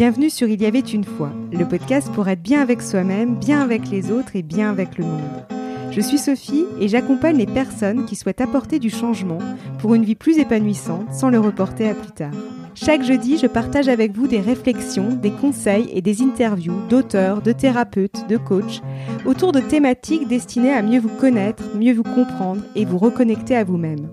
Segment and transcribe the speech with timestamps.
[0.00, 3.60] Bienvenue sur Il y avait une fois, le podcast pour être bien avec soi-même, bien
[3.60, 5.44] avec les autres et bien avec le monde.
[5.90, 9.36] Je suis Sophie et j'accompagne les personnes qui souhaitent apporter du changement
[9.78, 12.32] pour une vie plus épanouissante sans le reporter à plus tard.
[12.74, 17.52] Chaque jeudi, je partage avec vous des réflexions, des conseils et des interviews d'auteurs, de
[17.52, 18.80] thérapeutes, de coachs
[19.26, 23.64] autour de thématiques destinées à mieux vous connaître, mieux vous comprendre et vous reconnecter à
[23.64, 24.08] vous-même.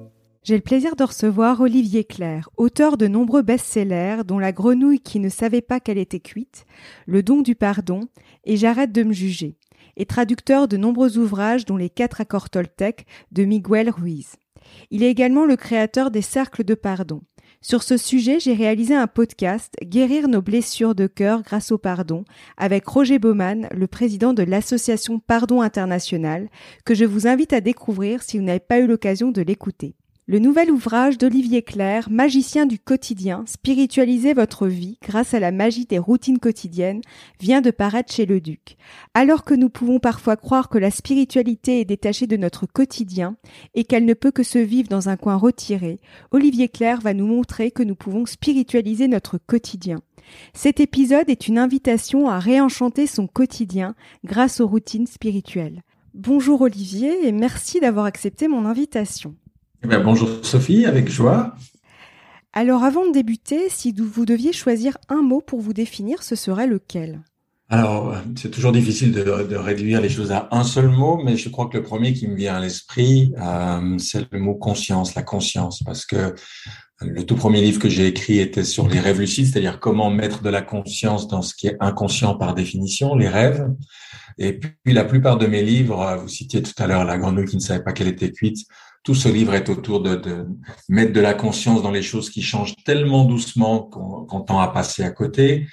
[0.48, 5.20] J'ai le plaisir de recevoir Olivier Claire, auteur de nombreux best-sellers dont La grenouille qui
[5.20, 6.66] ne savait pas qu'elle était cuite,
[7.06, 8.08] Le don du pardon
[8.46, 9.58] et J'arrête de me juger,
[9.98, 14.38] et traducteur de nombreux ouvrages dont Les quatre accords Toltec de Miguel Ruiz.
[14.90, 17.24] Il est également le créateur des cercles de pardon.
[17.60, 22.24] Sur ce sujet, j'ai réalisé un podcast Guérir nos blessures de cœur grâce au pardon
[22.56, 26.48] avec Roger Baumann, le président de l'association Pardon International,
[26.86, 29.94] que je vous invite à découvrir si vous n'avez pas eu l'occasion de l'écouter.
[30.30, 35.86] Le nouvel ouvrage d'Olivier Claire, Magicien du quotidien, spiritualiser votre vie grâce à la magie
[35.86, 37.00] des routines quotidiennes,
[37.40, 38.76] vient de paraître chez le Duc.
[39.14, 43.38] Alors que nous pouvons parfois croire que la spiritualité est détachée de notre quotidien
[43.74, 46.02] et qu'elle ne peut que se vivre dans un coin retiré,
[46.32, 50.02] Olivier Claire va nous montrer que nous pouvons spiritualiser notre quotidien.
[50.54, 55.84] Cet épisode est une invitation à réenchanter son quotidien grâce aux routines spirituelles.
[56.14, 59.38] Bonjour Olivier et merci d'avoir accepté mon invitation.
[59.84, 61.56] Eh bonjour Sophie, avec joie.
[62.54, 66.68] Alors avant de débuter, si vous deviez choisir un mot pour vous définir, ce serait
[66.68, 67.22] lequel?
[67.70, 71.68] Alors, c'est toujours difficile de, réduire les choses à un seul mot, mais je crois
[71.68, 75.84] que le premier qui me vient à l'esprit, euh, c'est le mot conscience, la conscience,
[75.84, 76.34] parce que
[77.02, 80.42] le tout premier livre que j'ai écrit était sur les rêves lucides, c'est-à-dire comment mettre
[80.42, 83.68] de la conscience dans ce qui est inconscient par définition, les rêves.
[84.38, 87.58] Et puis la plupart de mes livres, vous citiez tout à l'heure la grenouille qui
[87.58, 88.66] ne savait pas qu'elle était cuite,
[89.04, 90.48] tout ce livre est autour de, de,
[90.90, 95.04] mettre de la conscience dans les choses qui changent tellement doucement qu'on tend à passer
[95.04, 95.68] à côté.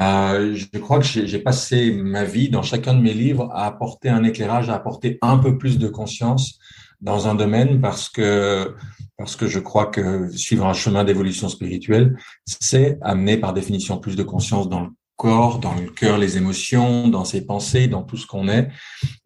[0.00, 4.08] Euh, je crois que j'ai passé ma vie dans chacun de mes livres à apporter
[4.08, 6.58] un éclairage, à apporter un peu plus de conscience
[7.00, 8.74] dans un domaine parce que
[9.16, 14.14] parce que je crois que suivre un chemin d'évolution spirituelle, c'est amener par définition plus
[14.14, 18.16] de conscience dans le corps, dans le cœur, les émotions, dans ses pensées, dans tout
[18.16, 18.68] ce qu'on est,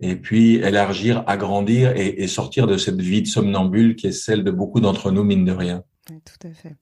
[0.01, 4.51] et puis élargir, agrandir et, sortir de cette vie de somnambule qui est celle de
[4.51, 5.85] beaucoup d'entre nous, mine de rien.
[6.07, 6.75] tout à fait.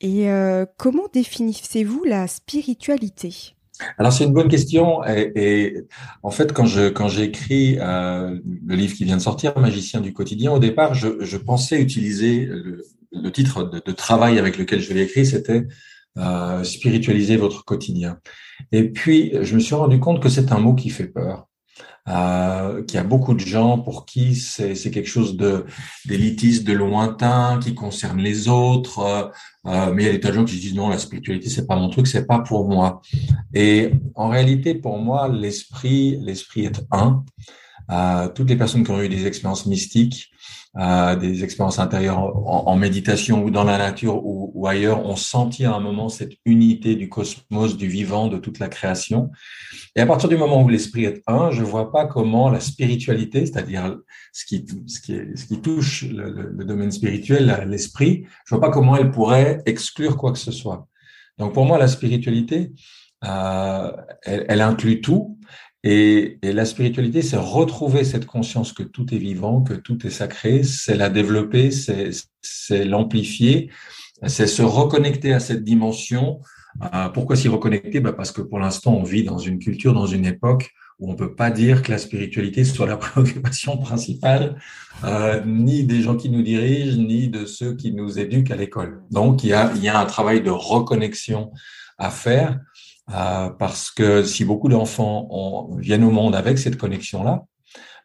[0.00, 3.54] Et euh, comment définissez-vous la spiritualité?
[3.96, 5.84] Alors c'est une bonne question et,
[6.24, 8.36] en fait quand je quand j'ai écrit euh,
[8.66, 12.50] le livre qui vient de sortir Magicien du quotidien au départ je, pensais utiliser
[13.12, 15.68] le, titre de, de, travail avec lequel je l'ai écrit c'était
[16.16, 18.18] euh, spiritualiser votre quotidien.
[18.72, 21.48] Et puis, je me suis rendu compte que c'est un mot qui fait peur.
[22.08, 25.66] Euh, qu'il y a beaucoup de gens pour qui c'est quelque chose de
[26.06, 29.00] d'élitiste, de lointain, qui concerne les autres.
[29.00, 29.24] Euh,
[29.66, 31.50] euh, mais il y a des tas de gens qui se disent non, la spiritualité
[31.50, 33.02] c'est pas mon truc, c'est pas pour moi.
[33.52, 37.24] Et en réalité, pour moi, l'esprit, l'esprit est un.
[37.90, 40.30] Euh, toutes les personnes qui ont eu des expériences mystiques
[40.78, 45.80] des expériences intérieures en, méditation ou dans la nature ou, ailleurs, ont senti à un
[45.80, 49.30] moment cette unité du cosmos, du vivant, de toute la création.
[49.96, 53.44] Et à partir du moment où l'esprit est un, je vois pas comment la spiritualité,
[53.46, 53.98] c'est-à-dire
[54.32, 58.70] ce qui, ce, qui ce qui touche le, le domaine spirituel, l'esprit, je vois pas
[58.70, 60.86] comment elle pourrait exclure quoi que ce soit.
[61.38, 62.72] Donc pour moi, la spiritualité,
[63.24, 65.37] euh, elle, elle, inclut tout
[65.84, 70.62] et, la spiritualité, c'est retrouver cette conscience que tout est vivant, que tout est sacré,
[70.64, 73.70] c'est la développer, c'est l'amplifier,
[74.26, 76.40] c'est se reconnecter à cette dimension.
[76.94, 78.00] Euh, pourquoi s'y reconnecter?
[78.00, 81.14] Bah Parce que pour l'instant, on vit dans une culture, dans une époque où on
[81.14, 84.56] peut pas dire que la spiritualité soit la préoccupation principale,
[85.04, 89.02] euh, ni des gens qui nous dirigent, ni de ceux qui nous éduquent à l'école.
[89.12, 91.52] Donc, il y a, il y a un travail de reconnexion
[91.98, 92.60] à faire.
[93.10, 97.46] Euh, parce que si beaucoup d'enfants viennent au monde avec cette connexion-là,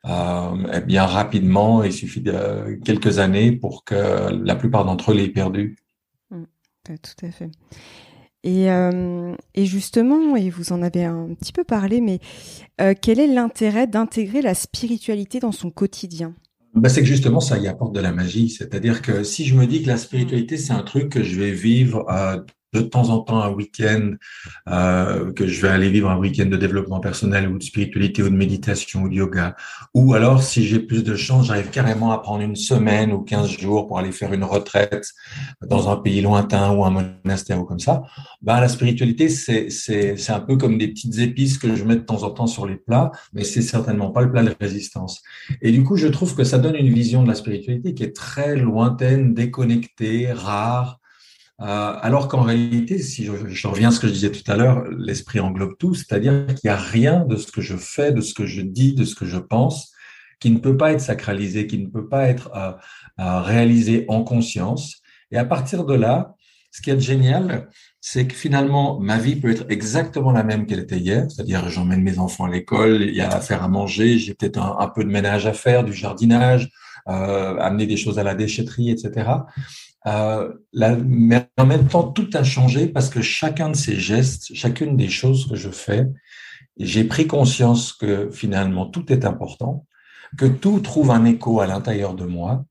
[0.05, 5.15] euh, eh bien rapidement, il suffit de quelques années pour que la plupart d'entre eux
[5.15, 5.77] l'aient perdu.
[6.31, 6.43] Mmh,
[6.85, 7.49] tout à fait.
[8.43, 12.19] Et, euh, et, justement, et vous en avez un petit peu parlé, mais
[12.81, 16.35] euh, quel est l'intérêt d'intégrer la spiritualité dans son quotidien?
[16.75, 19.67] Ben, c'est que justement ça y apporte de la magie, c'est-à-dire que si je me
[19.67, 22.41] dis que la spiritualité c'est un truc que je vais vivre euh,
[22.73, 24.13] de temps en temps un week-end,
[24.69, 28.29] euh, que je vais aller vivre un week-end de développement personnel ou de spiritualité ou
[28.29, 29.55] de méditation ou de yoga.
[29.93, 33.49] Ou alors, si j'ai plus de chance, j'arrive carrément à prendre une semaine ou 15
[33.49, 35.11] jours pour aller faire une retraite
[35.65, 38.03] dans un pays lointain ou un monastère ou comme ça.
[38.41, 41.95] Ben, la spiritualité, c'est, c'est, c'est un peu comme des petites épices que je mets
[41.95, 45.21] de temps en temps sur les plats, mais c'est certainement pas le plat de résistance.
[45.61, 48.15] Et du coup, je trouve que ça donne une vision de la spiritualité qui est
[48.15, 50.99] très lointaine, déconnectée, rare,
[51.59, 55.39] alors qu'en réalité, si je, reviens à ce que je disais tout à l'heure, l'esprit
[55.39, 58.45] englobe tout, c'est-à-dire qu'il n'y a rien de ce que je fais, de ce que
[58.45, 59.91] je dis, de ce que je pense,
[60.39, 62.51] qui ne peut pas être sacralisé, qui ne peut pas être
[63.17, 65.01] réalisé en conscience.
[65.31, 66.35] Et à partir de là,
[66.73, 67.69] ce qui est génial,
[68.01, 72.01] c'est que finalement, ma vie peut être exactement la même qu'elle était hier, c'est-à-dire j'emmène
[72.01, 75.03] mes enfants à l'école, il y a à faire à manger, j'ai peut-être un, peu
[75.03, 76.69] de ménage à faire, du jardinage,
[77.07, 79.29] euh, amener des choses à la déchetterie, etc.
[80.05, 84.97] Euh, mais en même temps, tout a changé parce que chacun de ces gestes, chacune
[84.97, 86.07] des choses que je fais,
[86.77, 89.85] j'ai pris conscience que finalement tout est important,
[90.37, 92.65] que tout trouve un écho à l'intérieur de moi.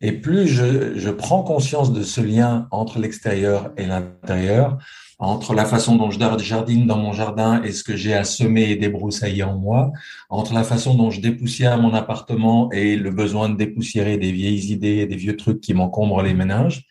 [0.00, 4.78] Et plus je, je prends conscience de ce lien entre l'extérieur et l'intérieur,
[5.18, 8.70] entre la façon dont je jardine dans mon jardin et ce que j'ai à semer
[8.70, 9.90] et débroussailler en moi,
[10.30, 14.72] entre la façon dont je dépoussière mon appartement et le besoin de dépoussiérer des vieilles
[14.72, 16.86] idées et des vieux trucs qui m'encombrent les ménages,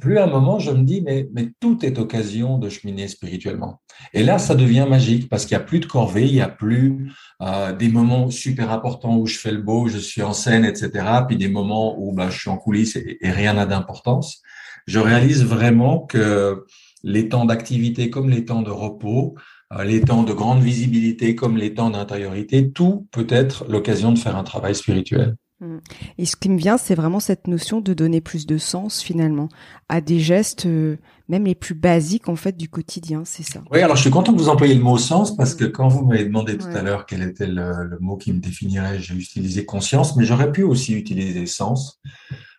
[0.00, 3.80] plus à un moment, je me dis, mais, mais tout est occasion de cheminer spirituellement.
[4.12, 6.48] Et là, ça devient magique parce qu'il n'y a plus de corvée, il n'y a
[6.48, 10.64] plus euh, des moments super importants où je fais le beau, je suis en scène,
[10.64, 10.90] etc.
[11.26, 14.42] Puis des moments où bah, je suis en coulisses et, rien n'a d'importance.
[14.86, 16.64] Je réalise vraiment que
[17.04, 19.36] les temps d'activité comme les temps de repos,
[19.72, 24.18] euh, les temps de grande visibilité comme les temps d'intériorité, tout peut être l'occasion de
[24.18, 25.36] faire un travail spirituel.
[25.60, 25.78] Mm.
[26.18, 29.48] Et ce qui me vient, c'est vraiment cette notion de donner plus de sens finalement
[29.88, 30.96] à des gestes, euh,
[31.28, 33.62] même les plus basiques en fait du quotidien, c'est ça.
[33.70, 36.04] Oui, alors je suis content que vous employiez le mot sens parce que quand vous
[36.04, 40.16] m'avez demandé tout à l'heure quel était le, mot qui me définirait, j'ai utilisé conscience,
[40.16, 42.00] mais j'aurais pu aussi utiliser sens.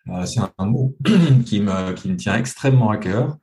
[0.10, 0.96] Euh, c'est un mot
[1.46, 3.38] qui me, qui me tient extrêmement à cœur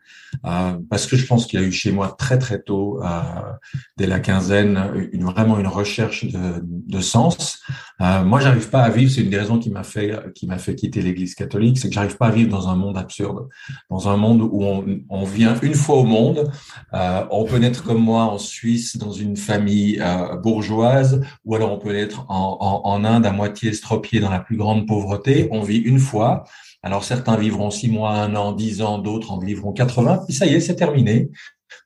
[0.47, 3.53] euh, parce que je pense qu'il y a eu chez moi très très tôt, euh,
[3.97, 7.61] dès la quinzaine, une, vraiment une recherche de, de sens.
[8.03, 9.11] Euh, moi, j'arrive pas à vivre.
[9.11, 11.95] C'est une des raisons qui m'a fait qui m'a fait quitter l'Église catholique, c'est que
[11.95, 13.49] j'arrive pas à vivre dans un monde absurde,
[13.91, 14.63] dans un monde où
[15.09, 16.51] on, vient une fois au monde.
[16.95, 21.73] Euh, on peut naître comme moi en Suisse dans une famille euh, bourgeoise, ou alors
[21.73, 25.49] on peut naître en, en, en Inde à moitié estropié dans la plus grande pauvreté.
[25.53, 26.45] On vit une fois.
[26.83, 30.47] Alors certains vivront six mois, un an, dix ans, d'autres en vivront 80, puis ça
[30.47, 31.31] y est, c'est terminé.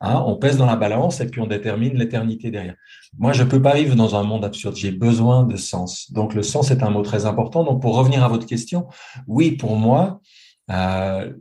[0.01, 2.77] Hein, on pèse dans la balance et puis on détermine l'éternité derrière.
[3.19, 4.77] Moi, je peux pas vivre dans un monde absurde.
[4.77, 6.11] J'ai besoin de sens.
[6.13, 7.65] Donc le sens est un mot très important.
[7.65, 8.87] Donc pour revenir à votre question,
[9.27, 10.21] oui, pour moi,
[10.71, 11.33] euh,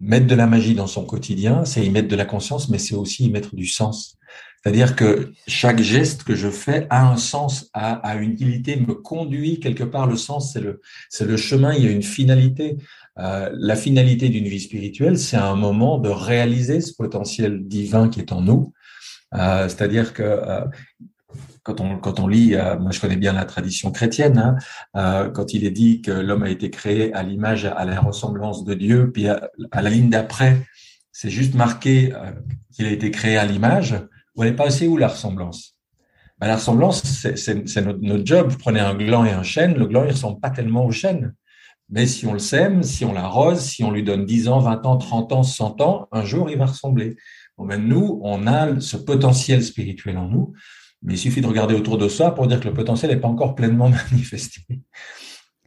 [0.00, 2.96] mettre de la magie dans son quotidien, c'est y mettre de la conscience, mais c'est
[2.96, 4.18] aussi y mettre du sens.
[4.62, 8.94] C'est-à-dire que chaque geste que je fais a un sens, a, a une utilité, me
[8.94, 10.06] conduit quelque part.
[10.06, 11.74] Le sens, c'est le, c'est le chemin.
[11.74, 12.76] Il y a une finalité.
[13.18, 18.20] Euh, la finalité d'une vie spirituelle, c'est un moment de réaliser ce potentiel divin qui
[18.20, 18.72] est en nous.
[19.34, 20.64] Euh, c'est-à-dire que euh,
[21.62, 24.58] quand on, quand on lit, moi je connais bien la tradition chrétienne,
[24.94, 28.64] hein, quand il est dit que l'homme a été créé à l'image, à la ressemblance
[28.64, 30.66] de Dieu, puis à, la ligne d'après,
[31.12, 32.12] c'est juste marqué
[32.72, 33.94] qu'il a été créé à l'image,
[34.34, 35.76] vous n'allez pas assez où la ressemblance?
[36.38, 38.48] Ben, La ressemblance, c'est notre, job.
[38.50, 41.34] Vous prenez un gland et un chêne, le gland, il ressemble pas tellement au chêne.
[41.92, 44.86] Mais si on le sème, si on l'arrose, si on lui donne 10 ans, 20
[44.86, 47.16] ans, 30 ans, 100 ans, un jour, il va ressembler.
[47.58, 50.54] Bon, ben, nous, on a ce potentiel spirituel en nous,
[51.02, 53.28] mais il suffit de regarder autour de soi pour dire que le potentiel n'est pas
[53.28, 54.62] encore pleinement manifesté.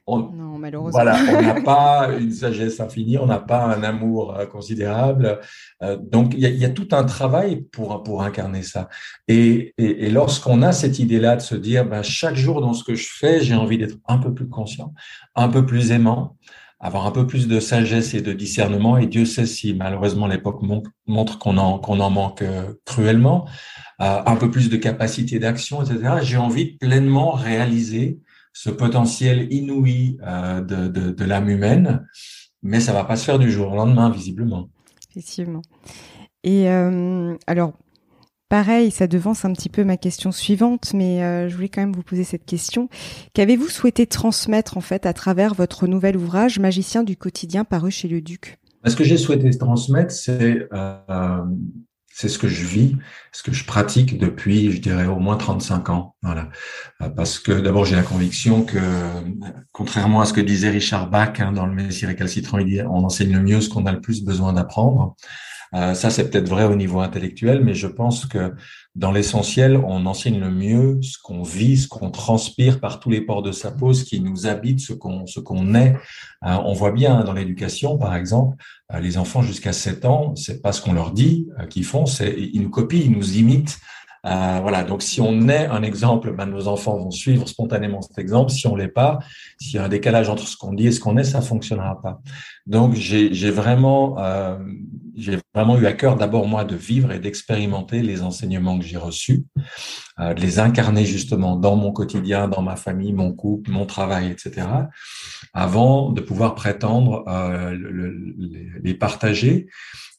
[0.07, 0.91] On, non, malheureusement.
[0.91, 5.39] Voilà, on n'a pas une sagesse infinie, on n'a pas un amour euh, considérable.
[5.81, 8.87] Euh, donc, il y a, y a, tout un travail pour, pour incarner ça.
[9.27, 12.83] Et, et, et lorsqu'on a cette idée-là de se dire, ben, chaque jour dans ce
[12.83, 14.93] que je fais, j'ai envie d'être un peu plus conscient,
[15.35, 16.35] un peu plus aimant,
[16.79, 18.97] avoir un peu plus de sagesse et de discernement.
[18.97, 20.61] Et Dieu sait si malheureusement l'époque
[21.07, 23.47] montre qu'on en, qu'on en manque euh, cruellement,
[24.01, 26.17] euh, un peu plus de capacité d'action, etc.
[26.21, 28.19] J'ai envie de pleinement réaliser
[28.55, 32.07] ce potentiel inouï euh, de, de, de l'âme humaine,
[32.63, 34.69] mais ça va pas se faire du jour au lendemain, visiblement.
[35.11, 35.61] Effectivement.
[36.45, 37.73] Et euh, alors,
[38.47, 41.91] pareil, ça devance un petit peu ma question suivante, mais euh, je voulais quand même
[41.91, 42.87] vous poser cette question.
[43.33, 48.07] Qu'avez-vous souhaité transmettre en fait à travers votre nouvel ouvrage Magicien du quotidien paru chez
[48.07, 48.57] le Duc?
[48.85, 50.69] Ce que j'ai souhaité transmettre, c'est
[52.17, 52.95] c'est ce que je vis,
[53.33, 56.15] ce que je pratique depuis, je dirais, au moins 35 ans.
[56.23, 56.47] Voilà.
[57.01, 58.79] Euh, parce que d'abord, j'ai la conviction que,
[59.73, 63.03] contrairement à ce que disait Richard Bach hein, dans le Messie récalcitrant, il dit, on
[63.03, 65.17] enseigne le mieux ce qu'on a le plus besoin d'apprendre.
[65.73, 68.53] Euh, ça, c'est peut-être vrai au niveau intellectuel, mais je pense que
[68.95, 73.19] dans l'essentiel, on enseigne le mieux ce qu'on vit, ce qu'on transpire par tous les
[73.19, 75.95] ports de sa peau, ce qui nous habite, ce qu'on ce qu'on est.
[76.45, 78.55] Euh, on voit bien dans l'éducation, par exemple,
[78.93, 82.33] euh, les enfants jusqu'à 7 ans, c'est pas ce qu'on leur dit qu'ils font, c'est
[82.37, 83.77] ils nous copient, ils nous imitent.
[84.25, 88.17] Euh, voilà, donc si on est un exemple, ben, nos enfants vont suivre spontanément cet
[88.17, 88.51] exemple.
[88.51, 89.19] Si on l'est pas,
[89.59, 92.01] s'il y a un décalage entre ce qu'on dit et ce qu'on est, ça fonctionnera
[92.01, 92.21] pas.
[92.65, 94.15] Donc j'ai vraiment
[95.15, 98.97] j'ai vraiment eu à cœur d'abord moi de vivre et d'expérimenter les enseignements que j'ai
[98.97, 99.45] reçus,
[100.19, 104.31] euh, de les incarner justement dans mon quotidien, dans ma famille, mon couple, mon travail,
[104.31, 104.67] etc.
[105.53, 107.77] Avant de pouvoir prétendre euh,
[108.83, 109.67] les partager.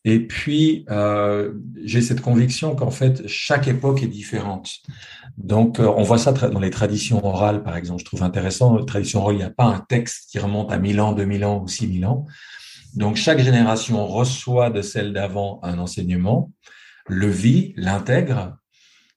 [0.04, 4.70] Et puis, euh, j'ai cette conviction qu'en fait, chaque époque est différente.
[5.36, 8.00] Donc, on voit ça dans les traditions orales, par exemple.
[8.00, 10.70] Je trouve intéressant, dans les traditions orales, il n'y a pas un texte qui remonte
[10.70, 12.24] à 1000 ans, 2000 ans ou 6000 ans.
[12.96, 16.52] Donc, chaque génération reçoit de celle d'avant un enseignement,
[17.08, 18.56] le vit, l'intègre,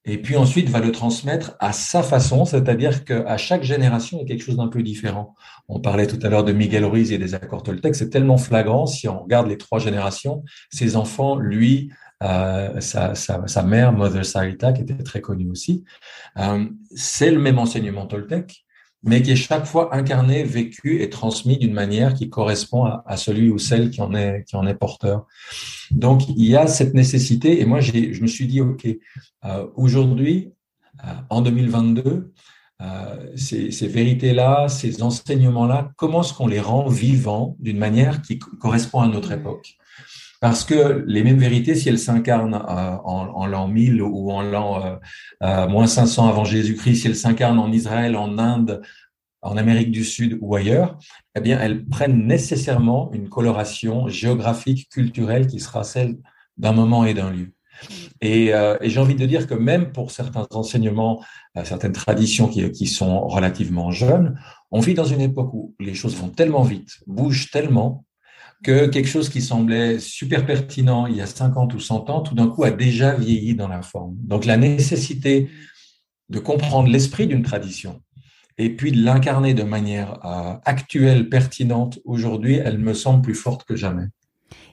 [0.05, 4.24] et puis ensuite va le transmettre à sa façon, c'est-à-dire qu'à chaque génération, il y
[4.24, 5.36] a quelque chose d'un peu différent.
[5.67, 8.86] On parlait tout à l'heure de Miguel Ruiz et des accords Toltec, c'est tellement flagrant,
[8.86, 11.91] si on regarde les trois générations, ses enfants, lui,
[12.24, 15.83] euh, sa, mère, Mother Sarita, qui était très connue aussi,
[16.38, 18.65] euh, c'est le même enseignement Toltec,
[19.03, 23.50] mais qui est chaque fois incarné, vécu et transmis d'une manière qui correspond à, celui
[23.50, 25.25] ou celle qui en est qui en est porteur.
[25.91, 28.88] Donc il y a cette nécessité et moi je me suis dit ok
[29.46, 30.51] euh, aujourd'hui
[31.06, 32.34] euh, en 2022
[32.82, 38.39] euh, ces, ces vérités-là, ces enseignements-là, comment est-ce qu'on les rend vivants d'une manière qui
[38.39, 39.78] correspond à notre époque?
[40.39, 44.86] Parce que les mêmes vérités, si elles s'incarnent euh, en, l'an 1000 ou en l'an
[44.86, 44.96] euh,
[45.43, 48.81] euh, moins 500 avant Jésus-Christ, si elles s'incarnent en Israël, en Inde,
[49.41, 50.98] en Amérique du Sud ou ailleurs,
[51.36, 56.17] eh bien, elles prennent nécessairement une coloration géographique, culturelle qui sera celle
[56.58, 57.53] d'un moment et d'un lieu.
[58.19, 61.24] Et, j'ai envie de dire que même pour certains enseignements,
[61.63, 64.38] certaines traditions qui, qui, sont relativement jeunes,
[64.72, 68.03] on vit dans une époque où les choses vont tellement vite, bougent tellement,
[68.63, 72.35] que quelque chose qui semblait super pertinent il y a 50 ou 100 ans, tout
[72.35, 74.15] d'un coup a déjà vieilli dans la forme.
[74.19, 75.49] Donc la nécessité
[76.29, 78.01] de comprendre l'esprit d'une tradition
[78.57, 83.63] et puis de l'incarner de manière euh, actuelle, pertinente aujourd'hui, elle me semble plus forte
[83.63, 84.03] que jamais.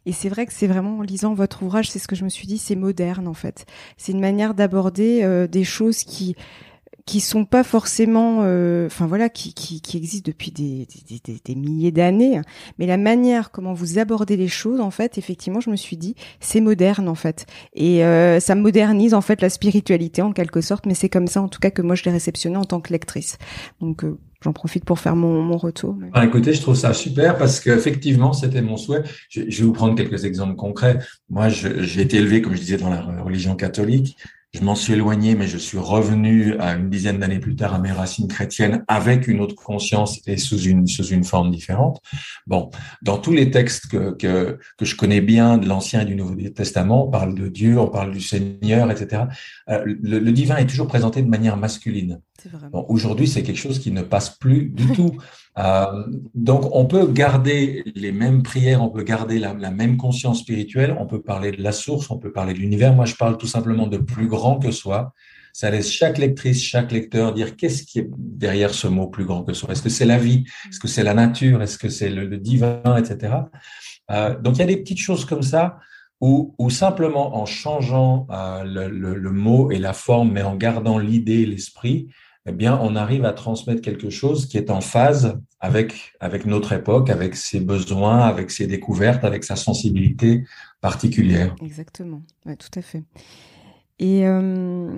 [0.04, 2.28] Et c'est vrai que c'est vraiment en lisant votre ouvrage, c'est ce que je me
[2.28, 3.66] suis dit, c'est moderne en fait.
[3.96, 6.36] C'est une manière d'aborder euh, des choses qui
[7.06, 11.40] qui sont pas forcément, euh, enfin voilà, qui, qui, qui, existent depuis des, des, des,
[11.42, 12.40] des milliers d'années,
[12.78, 16.16] mais la manière comment vous abordez les choses, en fait, effectivement, je me suis dit,
[16.40, 20.84] c'est moderne en fait, et euh, ça modernise en fait la spiritualité en quelque sorte,
[20.84, 22.92] mais c'est comme ça en tout cas que moi je l'ai réceptionné en tant que
[22.92, 23.38] lectrice.
[23.80, 25.96] Donc euh, j'en profite pour faire mon, mon retour.
[26.12, 29.02] Ah, écoutez, je trouve ça super parce qu'effectivement, c'était mon souhait.
[29.28, 30.98] Je, je, vais vous prendre quelques exemples concrets.
[31.30, 34.16] Moi, j'ai été élevé, comme je disais, dans la religion catholique.
[34.56, 37.78] Je m'en suis éloigné, mais je suis revenu à une dizaine d'années plus tard à
[37.78, 42.00] mes racines chrétiennes avec une autre conscience et sous une sous une forme différente.
[42.46, 42.70] Bon,
[43.02, 46.36] dans tous les textes que que, que je connais bien de l'Ancien et du Nouveau
[46.48, 49.24] Testament, on parle de Dieu, on parle du Seigneur, etc.
[49.68, 52.20] Euh, le, le, divin est toujours présenté de manière masculine.
[52.72, 55.16] Bon, Aujourd'hui, c'est quelque chose qui ne passe plus du tout.
[55.58, 60.96] Euh, donc, on peut garder les mêmes prières, on peut garder la, même conscience spirituelle,
[60.98, 62.94] on peut parler de la source, on peut parler de l'univers.
[62.94, 65.12] Moi, je parle tout simplement de plus grand que soi.
[65.52, 69.42] Ça laisse chaque lectrice, chaque lecteur dire qu'est-ce qui est derrière ce mot plus grand
[69.42, 69.72] que soi.
[69.72, 70.44] Est-ce que c'est la vie?
[70.68, 71.62] Est-ce que c'est la nature?
[71.62, 73.34] Est-ce que c'est le, divin, etc.
[74.10, 75.78] Euh, donc, il y a des petites choses comme ça
[76.20, 80.98] ou, ou simplement en changeant euh, le, le, mot et la forme, mais en gardant
[80.98, 82.08] l'idée, l'esprit,
[82.46, 86.12] eh bien, on arrive à transmettre quelque chose qui est en phase avec,
[86.46, 90.44] notre époque, avec ses besoins, avec ses découvertes, avec sa sensibilité
[90.80, 91.56] particulière.
[91.62, 93.02] Exactement, tout à fait.
[93.98, 94.90] Et euh,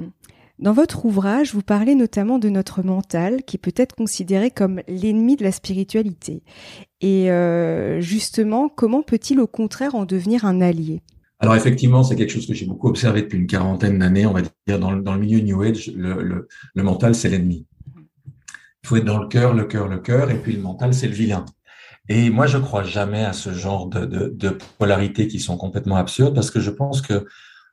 [0.58, 5.36] dans votre ouvrage, vous parlez notamment de notre mental, qui peut être considéré comme l'ennemi
[5.36, 6.42] de la spiritualité.
[7.00, 11.00] Et euh, justement, comment peut-il au contraire en devenir un allié?
[11.40, 14.26] Alors effectivement, c'est quelque chose que j'ai beaucoup observé depuis une quarantaine d'années.
[14.26, 17.64] On va dire dans le, dans le milieu New Age, le, mental, c'est l'ennemi.
[18.82, 21.06] Il faut être dans le cœur, le cœur, le cœur, et puis le mental, c'est
[21.06, 21.44] le vilain.
[22.08, 25.96] Et moi, je crois jamais à ce genre de, de, de polarités qui sont complètement
[25.96, 27.26] absurdes parce que je pense que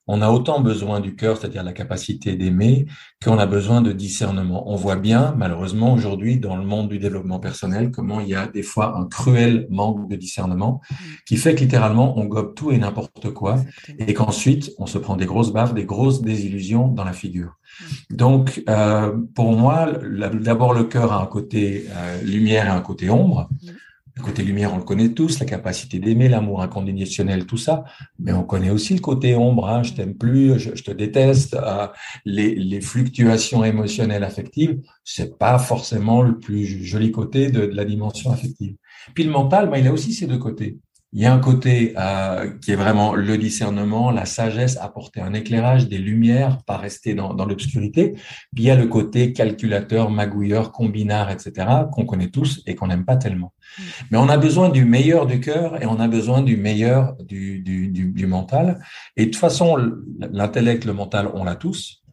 [0.08, 2.86] on a autant besoin du cœur, c'est-à-dire la capacité d'aimer,
[3.24, 4.70] qu'on a besoin de discernement.
[4.70, 8.48] On voit bien, malheureusement, aujourd'hui, dans le monde du développement personnel, comment il y a
[8.48, 10.96] des fois un cruel manque de discernement mm.
[11.26, 13.58] qui fait que littéralement, on gobe tout et n'importe quoi
[13.98, 17.58] et qu'ensuite, on se prend des grosses baves, des grosses désillusions dans la figure.
[18.12, 18.16] Mm.
[18.16, 19.92] Donc, euh, pour moi,
[20.34, 23.50] d'abord, le cœur a un côté euh, lumière et un côté ombre.
[24.18, 27.84] Le côté lumière, on le connaît tous, la capacité d'aimer, l'amour inconditionnel, tout ça.
[28.18, 31.56] Mais on connaît aussi le côté ombre, hein, je t'aime plus, je, te déteste.
[31.56, 31.88] Euh,
[32.24, 38.32] les, fluctuations émotionnelles affectives, c'est pas forcément le plus joli côté de, de la dimension
[38.32, 38.76] affective.
[39.14, 40.78] Puis le mental, ben, il a aussi ses deux côtés.
[41.16, 45.34] Il y a un côté euh, qui est vraiment le discernement, la sagesse, apporter un
[45.34, 48.16] éclairage, des lumières, pas rester dans, dans l'obscurité.
[48.54, 52.88] Puis il y a le côté calculateur, magouilleur, combinard, etc., qu'on connaît tous et qu'on
[52.88, 53.54] n'aime pas tellement.
[53.78, 53.82] Mm.
[54.12, 57.60] Mais on a besoin du meilleur du cœur et on a besoin du meilleur du,
[57.60, 58.84] du, du, du mental.
[59.16, 59.78] Et de toute façon,
[60.20, 62.04] l'intellect, le mental, on l'a tous.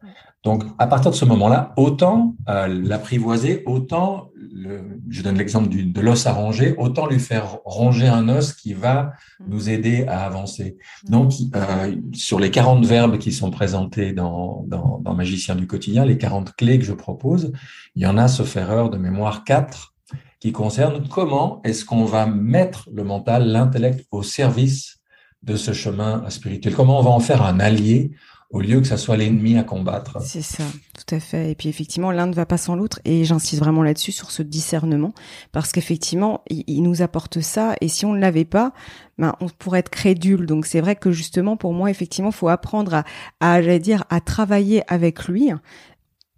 [0.43, 6.01] Donc, à partir de ce moment-là, autant euh, l'apprivoiser, autant, le, je donne l'exemple de
[6.01, 9.13] l'os à ronger, autant lui faire ronger un os qui va
[9.47, 10.77] nous aider à avancer.
[11.07, 16.03] Donc, euh, sur les 40 verbes qui sont présentés dans, dans, dans, Magicien du quotidien,
[16.03, 17.53] les 40 clés que je propose,
[17.95, 19.93] il y en a, sauf erreur de mémoire, quatre
[20.41, 24.99] qui concernent comment est-ce qu'on va mettre le mental, l'intellect au service
[25.41, 28.11] de ce chemin spirituel, comment on va en faire un allié
[28.53, 30.21] au lieu que ça soit l'ennemi à combattre.
[30.21, 30.63] C'est ça,
[30.95, 31.51] tout à fait.
[31.51, 32.99] Et puis effectivement, l'un ne va pas sans l'autre.
[33.03, 35.13] Et j'insiste vraiment là-dessus sur ce discernement,
[35.51, 37.75] parce qu'effectivement, il, nous apporte ça.
[37.81, 38.71] Et si on ne l'avait pas,
[39.17, 40.45] ben, on pourrait être crédule.
[40.45, 43.03] Donc c'est vrai que justement, pour moi, effectivement, faut apprendre à,
[43.39, 45.51] à, dire, à travailler avec lui,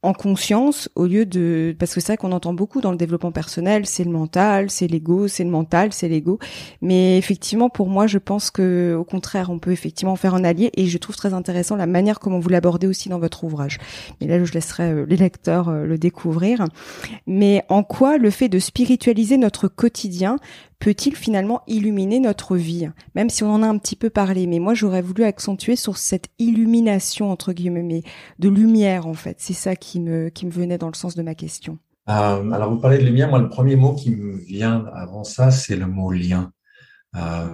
[0.06, 3.32] en conscience au lieu de parce que c'est vrai qu'on entend beaucoup dans le développement
[3.32, 6.40] personnel c'est le mental c'est l'ego c'est le mental c'est l'ego.
[6.82, 10.70] Mais effectivement pour moi je pense que au contraire on peut effectivement faire un allié
[10.76, 13.80] et je trouve très intéressant la manière comment vous l'abordez aussi dans votre ouvrage.
[14.22, 16.66] Mais là je laisserai euh, les lecteurs euh, le découvrir.
[17.26, 20.38] Mais en quoi le fait de spiritualiser notre quotidien
[20.80, 24.60] peut-il finalement illuminer notre vie Même si on en a un petit peu parlé, mais
[24.60, 28.04] moi j'aurais voulu accentuer sur cette illumination entre guillemets,
[28.40, 29.38] de lumière en fait.
[29.40, 31.80] C'est ça qui me qui me venait dans le sens de ma question.
[32.10, 35.52] Euh, alors vous parlez de lumière, moi le premier mot qui me vient avant ça,
[35.52, 36.52] c'est le mot lien.
[37.16, 37.48] Euh,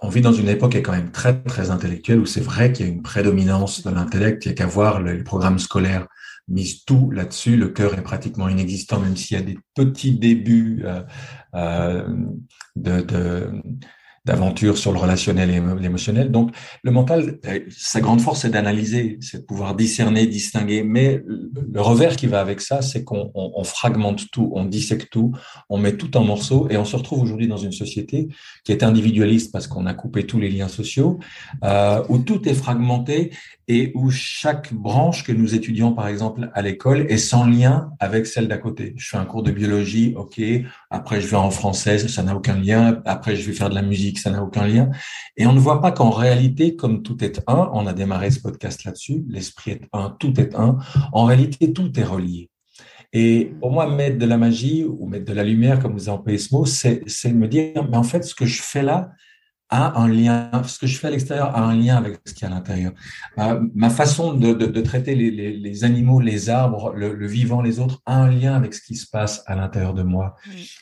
[0.00, 2.72] on vit dans une époque qui est quand même très très intellectuelle où c'est vrai
[2.72, 4.44] qu'il y a une prédominance de l'intellect.
[4.44, 6.06] Il n'y a qu'à voir les programmes scolaires
[6.50, 7.56] mise tout là-dessus.
[7.56, 11.02] Le cœur est pratiquement inexistant, même s'il y a des petits débuts euh,
[11.54, 12.08] euh
[12.76, 13.62] de,
[14.24, 16.30] d'aventure sur le relationnel et l'émotionnel.
[16.30, 20.82] Donc, le mental, euh, sa grande force, c'est d'analyser, c'est de pouvoir discerner, distinguer.
[20.82, 25.32] Mais le revers qui va avec ça, c'est qu'on on, fragmente tout, on dissèque tout,
[25.70, 28.28] on met tout en morceaux et on se retrouve aujourd'hui dans une société
[28.64, 31.18] qui est individualiste parce qu'on a coupé tous les liens sociaux,
[32.08, 33.30] où tout est fragmenté
[33.72, 38.26] et où chaque branche que nous étudions, par exemple, à l'école, est sans lien avec
[38.26, 38.94] celle d'à côté.
[38.96, 40.40] Je fais un cours de biologie, ok,
[40.90, 43.82] après je vais en français, ça n'a aucun lien, après je vais faire de la
[43.82, 44.90] musique, ça n'a aucun lien.
[45.36, 48.40] Et on ne voit pas qu'en réalité, comme tout est un, on a démarré ce
[48.40, 50.78] podcast là-dessus, l'esprit est un, tout est un,
[51.12, 52.50] en réalité, tout est relié.
[53.12, 56.38] Et pour moi, mettre de la magie ou mettre de la lumière, comme vous employez
[56.38, 59.12] ce mot, c'est me dire, mais en fait, ce que je fais là,
[59.70, 62.44] a un lien, ce que je fais à l'extérieur a un lien avec ce qui
[62.44, 62.92] est à l'intérieur.
[63.38, 67.26] Euh, ma façon de, de, de traiter les, les, les, animaux, les arbres, le, le,
[67.26, 70.34] vivant, les autres, a un lien avec ce qui se passe à l'intérieur de moi.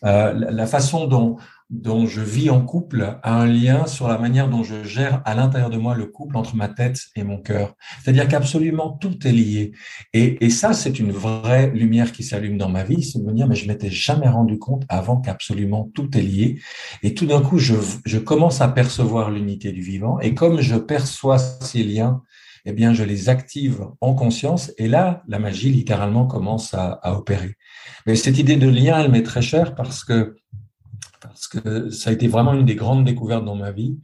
[0.04, 1.36] Euh, la, la, façon dont,
[1.70, 5.34] dont je vis en couple a un lien sur la manière dont je gère à
[5.34, 7.74] l'intérieur de moi le couple entre ma tête et mon cœur.
[8.02, 9.72] C'est-à-dire qu'absolument tout est lié.
[10.14, 13.32] Et, et ça, c'est une vraie lumière qui s'allume dans ma vie, c'est de me
[13.32, 16.60] dire, mais je m'étais jamais rendu compte avant qu'absolument tout est lié.
[17.02, 17.74] Et tout d'un coup, je,
[18.06, 20.18] je commence à percevoir l'unité du vivant.
[20.20, 22.22] Et comme je perçois ces liens,
[22.64, 24.72] eh bien, je les active en conscience.
[24.78, 27.56] Et là, la magie, littéralement, commence à, à opérer.
[28.06, 30.36] Mais cette idée de lien, elle m'est très chère parce que
[31.20, 33.96] parce que ça a été vraiment une des grandes découvertes dans ma vie.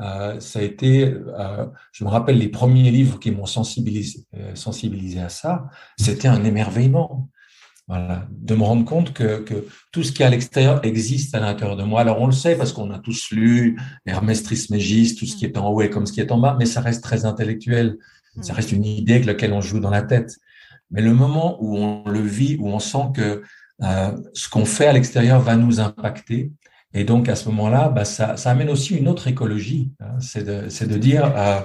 [0.00, 4.54] Euh, ça a été, euh, je me rappelle les premiers livres qui m'ont sensibilisé, euh,
[4.54, 7.28] sensibilisé à ça, c'était un émerveillement.
[7.86, 11.40] Voilà, de me rendre compte que, que tout ce qui est à l'extérieur existe à
[11.40, 12.00] l'intérieur de moi.
[12.00, 15.58] Alors on le sait parce qu'on a tous lu Hermès Trismégis, tout ce qui est
[15.58, 17.98] en haut est comme ce qui est en bas, mais ça reste très intellectuel.
[18.40, 20.38] Ça reste une idée avec laquelle on joue dans la tête.
[20.90, 23.42] Mais le moment où on le vit, où on sent que
[23.82, 26.52] euh, ce qu'on fait à l'extérieur va nous impacter.
[26.92, 29.92] Et donc, à ce moment-là, bah, ça, amène aussi une autre écologie.
[30.00, 30.18] Hein.
[30.20, 31.60] c'est de, dire, euh,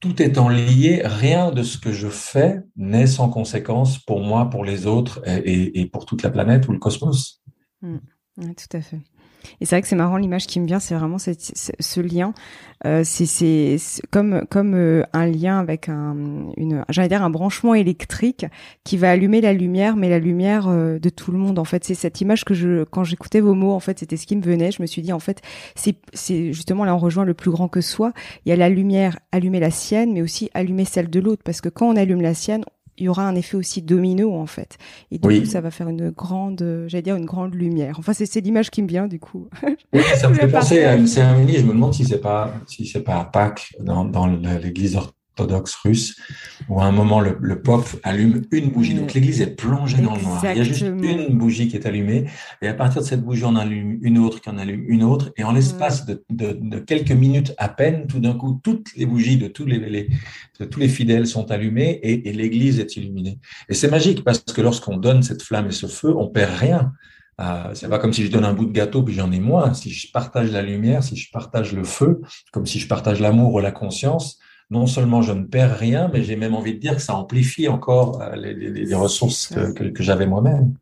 [0.00, 4.64] tout étant lié, rien de ce que je fais n'est sans conséquence pour moi, pour
[4.64, 7.42] les autres et, et, pour toute la planète ou le cosmos.
[7.82, 7.98] Mmh.
[8.36, 9.00] tout à fait.
[9.60, 12.32] Et c'est vrai que c'est marrant, l'image qui me vient, c'est vraiment ce lien.
[12.84, 13.78] Euh, c'est
[14.10, 16.14] comme comme euh, un lien avec un,
[16.58, 18.44] une, j'allais dire un branchement électrique
[18.84, 21.58] qui va allumer la lumière, mais la lumière euh, de tout le monde.
[21.58, 24.26] En fait, c'est cette image que je, quand j'écoutais vos mots, en fait, c'était ce
[24.26, 24.70] qui me venait.
[24.70, 25.40] Je me suis dit, en fait,
[25.74, 28.12] c'est justement là on rejoint le plus grand que soi.
[28.44, 31.60] Il y a la lumière, allumer la sienne, mais aussi allumer celle de l'autre, parce
[31.60, 32.64] que quand on allume la sienne,
[32.98, 34.78] il y aura un effet aussi domino en fait.
[35.10, 37.96] Et du coup, ça va faire une grande, j'allais dire une grande lumière.
[37.98, 39.48] Enfin, c'est l'image qui me vient du coup.
[39.92, 41.54] Oui, ça me fait penser à une cérémonie.
[41.54, 45.16] Je me demande si c'est pas si c'est pas à Pâques dans, dans l'église orthodoxe
[45.84, 46.16] russe.
[46.68, 48.94] où à un moment le, le pop allume une bougie.
[48.94, 50.42] Donc l'église est plongée dans le noir.
[50.44, 52.26] Il y a juste une bougie qui est allumée
[52.62, 55.32] et à partir de cette bougie, on allume une autre, qui en allume une autre
[55.36, 59.06] et en l'espace de, de, de, quelques minutes à peine, tout d'un coup, toutes les
[59.06, 60.08] bougies de tous les, les
[60.60, 63.38] de tous les fidèles sont allumées et, et l'église est illuminée.
[63.68, 66.92] Et c'est magique parce que lorsqu'on donne cette flamme et ce feu, on perd rien.
[67.38, 69.74] Euh, c'est pas comme si je donne un bout de gâteau puis j'en ai moins.
[69.74, 72.22] Si je partage la lumière, si je partage le feu,
[72.52, 74.38] comme si je partage l'amour ou la conscience,
[74.70, 77.68] non seulement je ne perds rien, mais j'ai même envie de dire que ça amplifie
[77.68, 80.74] encore euh, les, ressources que, j'avais moi-même.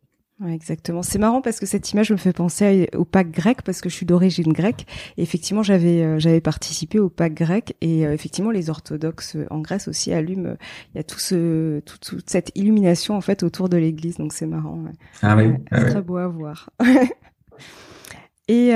[0.48, 1.02] exactement.
[1.02, 3.94] C'est marrant parce que cette image me fait penser au Pâques grec parce que je
[3.94, 4.86] suis d'origine grecque.
[5.18, 9.60] Et effectivement, j'avais euh, j'avais participé au Pâques grec et euh, effectivement, les orthodoxes en
[9.60, 10.56] Grèce aussi allument.
[10.94, 14.16] Il y a tout ce toute, cette illumination en fait autour de l'Église.
[14.16, 14.82] Donc c'est marrant.
[15.20, 15.52] Ah oui.
[15.70, 16.70] Ah c'est très beau à voir.
[18.48, 18.72] et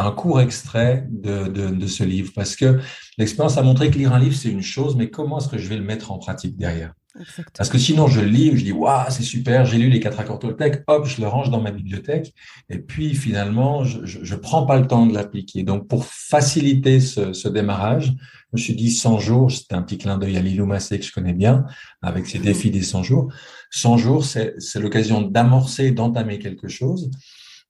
[0.00, 2.80] un court extrait de, de, de ce livre, parce que
[3.16, 5.68] l'expérience a montré que lire un livre, c'est une chose, mais comment est-ce que je
[5.68, 6.92] vais le mettre en pratique derrière?
[7.56, 10.20] Parce que sinon, je le lis, je dis, waouh, c'est super, j'ai lu les quatre
[10.20, 12.32] accords Toltec, hop, je le range dans ma bibliothèque,
[12.68, 15.62] et puis finalement, je je, prends pas le temps de l'appliquer.
[15.62, 18.14] Donc, pour faciliter ce, ce, démarrage,
[18.52, 21.04] je me suis dit 100 jours, c'était un petit clin d'œil à Lilou Massé que
[21.04, 21.64] je connais bien,
[22.02, 23.32] avec ses défis des 100 jours.
[23.70, 27.10] 100 jours, c'est l'occasion d'amorcer, d'entamer quelque chose.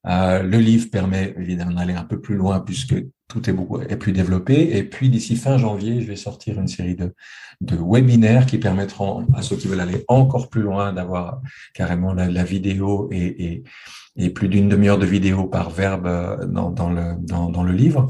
[0.07, 2.95] Euh, le livre permet évidemment d'aller un peu plus loin puisque
[3.27, 4.77] tout est plus développé.
[4.77, 7.13] Et puis d'ici fin janvier, je vais sortir une série de,
[7.61, 11.41] webinaires qui permettront à ceux qui veulent aller encore plus loin d'avoir
[11.73, 13.63] carrément la, vidéo et,
[14.33, 18.09] plus d'une demi-heure de vidéo par verbe euh, dans le livre.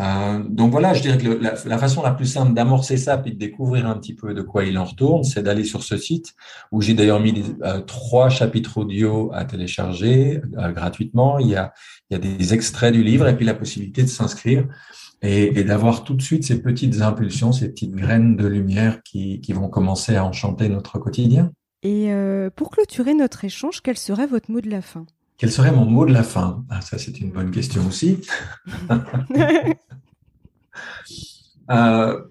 [0.00, 3.38] Euh, donc voilà, je dirais que la, façon la plus simple d'amorcer ça puis de
[3.38, 6.34] découvrir un petit peu de quoi il en retourne, c'est d'aller sur ce site
[6.70, 11.38] où j'ai d'ailleurs mis euh, trois chapitres audio à télécharger euh, gratuitement.
[11.38, 11.72] Il y, a,
[12.10, 14.66] des extraits du livre et puis la possibilité de s'inscrire
[15.22, 19.68] et, d'avoir tout de suite ces petites impulsions, ces petites graines de lumière qui vont
[19.68, 21.50] commencer à enchanter notre quotidien.
[21.82, 22.10] Et
[22.54, 25.06] pour clôturer notre échange, quel serait votre mot de la fin?
[25.38, 26.64] Quel serait mon mot de la fin?
[26.70, 28.20] Ah, Ça, c'est une bonne question aussi.
[31.70, 32.22] euh,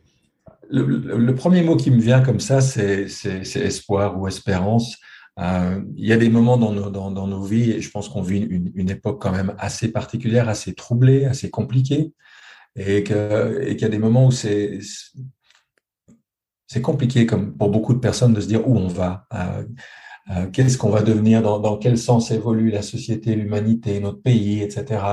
[0.70, 3.08] le, premier mot qui me vient comme ça, c'est
[3.56, 4.98] espoir ou espérance.
[5.40, 8.08] Euh, il y a des moments dans nos, dans, dans nos vies, et je pense
[8.08, 12.14] qu'on vit une, une, époque quand même assez particulière, assez troublée, assez compliquée,
[12.78, 14.80] et qu'il y a des moments où c'est
[16.68, 19.28] c'est compliqué, comme pour beaucoup de personnes, de se dire où on va.
[19.34, 19.64] Euh,
[20.32, 25.04] euh, qu'est-ce qu'on va devenir, dans, quel sens évolue la société, l'humanité, notre pays, etc.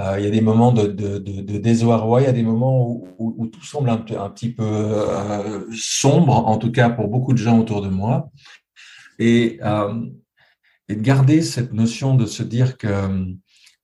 [0.00, 2.88] Euh, il y a des moments de, de, désarroi, il y a des moments
[3.18, 7.58] où, tout semble un, petit peu euh, sombre, en tout cas pour beaucoup de gens
[7.58, 8.30] autour de moi.
[9.18, 9.60] Et,
[10.88, 12.88] et de garder cette notion de se dire que,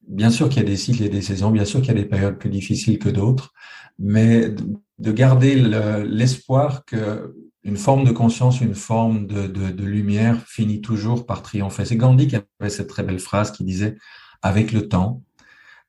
[0.06, 2.02] bien sûr qu'il y a des cycles et des saisons, bien sûr qu'il y a
[2.02, 3.52] des périodes plus difficiles que d'autres,
[3.98, 4.50] mais
[4.98, 10.80] de garder l'espoir que une forme de conscience, une forme de, de, de, lumière finit
[10.80, 11.84] toujours par triompher.
[11.84, 13.96] C'est Gandhi qui avait cette très belle phrase qui disait
[14.42, 15.22] avec le temps,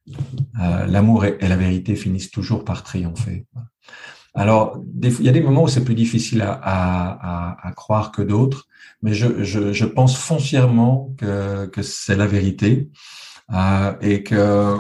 [0.10, 3.46] euh, l'amour et, la vérité finissent toujours par triompher.
[4.34, 8.22] Alors, il y a des moments où c'est plus difficile à, à, à, croire que
[8.22, 8.68] d'autres,
[9.02, 12.90] mais je, je, je, pense foncièrement que, que c'est la vérité
[13.54, 14.78] euh, et que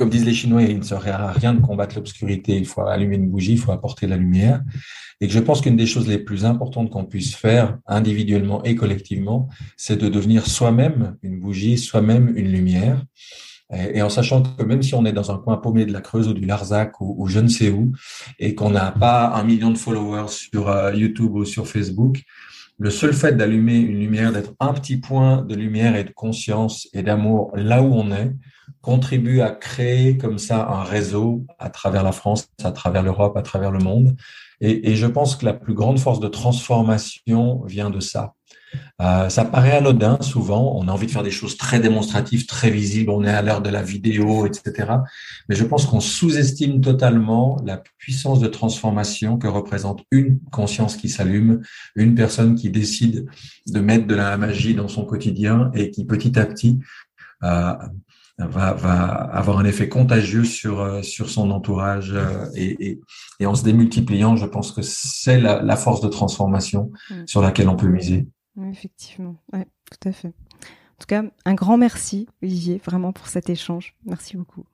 [0.00, 2.56] comme disent les Chinois, il ne serait à rien de combattre l'obscurité.
[2.56, 4.62] Il faut allumer une bougie, il faut apporter la lumière.
[5.20, 8.74] Et que je pense qu'une des choses les plus importantes qu'on puisse faire individuellement et
[8.76, 13.04] collectivement, c'est de devenir soi-même une bougie, soi-même une lumière.
[13.74, 16.28] Et, en sachant que même si on est dans un coin paumé de la Creuse
[16.28, 17.92] ou du Larzac ou, je ne sais où,
[18.38, 22.22] et qu'on n'a pas un million de followers sur euh, YouTube ou sur Facebook,
[22.78, 26.88] le seul fait d'allumer une lumière, d'être un petit point de lumière et de conscience
[26.94, 28.32] et d'amour là où on est,
[28.80, 33.42] contribue à créer comme ça un réseau à travers la France, à travers l'Europe, à
[33.42, 34.16] travers le monde.
[34.60, 38.34] Et, je pense que la plus grande force de transformation vient de ça.
[39.00, 42.70] Euh, ça paraît anodin souvent, on a envie de faire des choses très démonstratives, très
[42.70, 44.92] visibles, on est à l'heure de la vidéo, etc.
[45.48, 51.08] Mais je pense qu'on sous-estime totalement la puissance de transformation que représente une conscience qui
[51.08, 51.62] s'allume,
[51.96, 53.26] une personne qui décide
[53.66, 56.78] de mettre de la magie dans son quotidien et qui petit à petit
[57.42, 57.74] euh,
[58.46, 62.14] va, va avoir un effet contagieux sur, sur son entourage
[62.54, 63.00] et, et,
[63.40, 67.26] et en se démultipliant, je pense que c'est la, la, force de transformation mm.
[67.26, 68.28] sur laquelle on peut miser.
[68.70, 70.28] effectivement, ouais, tout à fait.
[70.28, 73.94] En tout cas, un grand merci, Olivier, vraiment pour cet échange.
[74.04, 74.64] Merci beaucoup.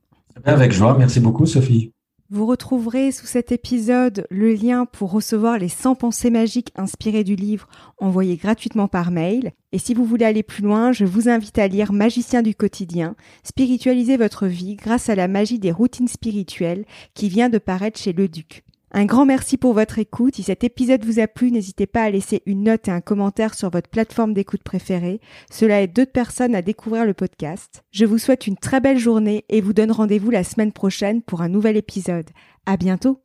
[0.44, 0.96] Avec joie.
[0.98, 1.92] Merci beaucoup, Sophie.
[2.28, 7.36] Vous retrouverez sous cet épisode le lien pour recevoir les 100 pensées magiques inspirées du
[7.36, 9.52] livre envoyé gratuitement par mail.
[9.70, 13.14] Et si vous voulez aller plus loin, je vous invite à lire Magicien du quotidien,
[13.44, 16.84] spiritualiser votre vie grâce à la magie des routines spirituelles
[17.14, 18.65] qui vient de paraître chez Le Duc.
[18.98, 20.36] Un grand merci pour votre écoute.
[20.36, 23.52] Si cet épisode vous a plu, n'hésitez pas à laisser une note et un commentaire
[23.52, 25.20] sur votre plateforme d'écoute préférée.
[25.50, 27.84] Cela aide d'autres personnes à découvrir le podcast.
[27.90, 31.42] Je vous souhaite une très belle journée et vous donne rendez-vous la semaine prochaine pour
[31.42, 32.30] un nouvel épisode.
[32.64, 33.20] À bientôt!